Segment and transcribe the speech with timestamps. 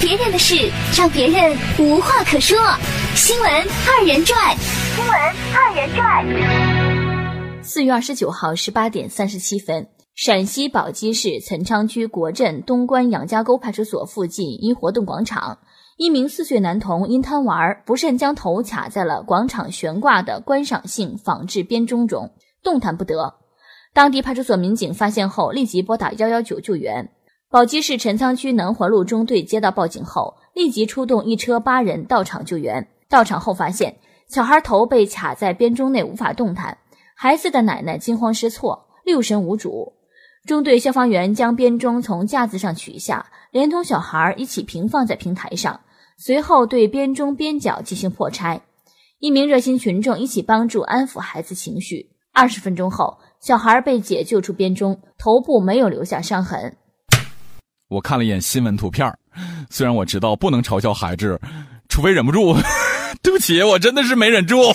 [0.00, 0.54] 别人的事
[0.96, 2.56] 让别人无话可说。
[3.16, 4.56] 新闻二人转，
[4.94, 5.12] 新闻
[5.52, 7.64] 二人转。
[7.64, 15.58] 四月二十九号十八点三十七分，陕西宝鸡市陈昌区国镇东关杨家沟派出所附近一活动广场，
[15.96, 22.30] 一名四岁男童因贪玩，不慎将头卡在了广场悬挂的观赏性仿制编钟中，
[22.62, 23.34] 动弹不得。
[23.92, 27.10] 当地派出所民警发现后，立即拨打幺幺九救援。
[27.50, 32.86] 宝鸡市陈仓区南环路中队接到报警后，立即出动一车八人到场救援。
[33.08, 33.96] 到场后发现，
[34.28, 36.76] 小孩头被卡在编钟内无法动弹，
[37.16, 39.94] 孩子的奶奶惊慌失措，六神无主。
[40.44, 45.80] 中队消防员将编钟从架子上取下，连同小孩一起平放在平台上，
[46.18, 48.60] 随后对编钟边角进行破拆。
[49.20, 52.10] 一名热心群众一起帮助安抚孩子情绪。
[52.34, 56.76] 二十分钟后，小孩被解救出编钟，头部没有留下伤痕。
[57.88, 59.10] 我看了一眼新闻图片
[59.70, 61.40] 虽然我知道不能嘲笑孩子，
[61.88, 62.54] 除非忍不住。
[63.22, 64.72] 对不起，我真的是没忍住。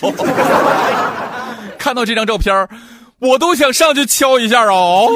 [1.77, 2.67] 看到这张照片
[3.19, 5.07] 我都想上去敲一下哦。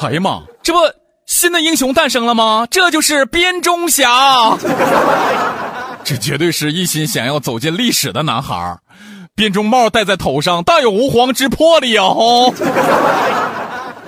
[0.00, 0.78] 哎呀妈，这不
[1.26, 2.66] 新的英雄诞生了吗？
[2.70, 4.56] 这就是编钟侠。
[6.02, 8.78] 这绝对是一心想要走进历史的男孩
[9.34, 12.52] 编钟帽戴在头上，大有吾皇之魄力哦。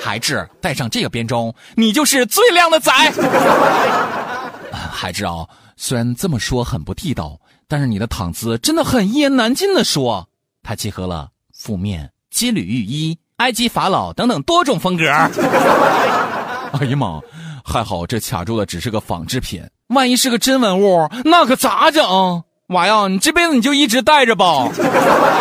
[0.00, 2.90] 孩子，戴上这个编钟，你就是最靓的仔。
[4.72, 10.26] 孩子啊，虽然这么说很不地道，但是你的躺姿真的很一言难尽的说，
[10.62, 15.04] 它结合了覆面、金缕玉衣、埃及法老等等多种风格。
[15.10, 17.20] 哎呀妈，
[17.64, 22.42] 还好这卡住的只是个仿制品，万一是个真文物，那可咋整？
[22.68, 24.68] 娃呀，你这辈子你就一直戴着吧。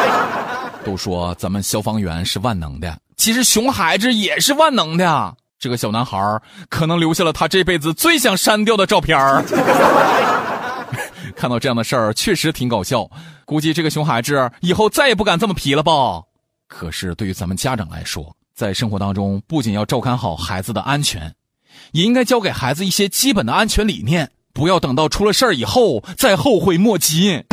[0.85, 2.97] 都说咱们消防员是万能的。
[3.19, 5.35] 其实熊孩子也是万能的。
[5.59, 6.17] 这个小男孩
[6.69, 9.19] 可能留下了他这辈子最想删掉的照片
[11.35, 13.09] 看到这样的事儿，确实挺搞笑。
[13.43, 15.91] 估计这个熊孩子以后再也不敢这么皮了吧？
[16.69, 21.35] 可是对于咱们家长来说，在生活当中不仅要照看好孩子的安全，
[21.91, 27.43] 也应该教给孩子一些基本的安全理念，不要等到出了事儿以后再后悔莫及。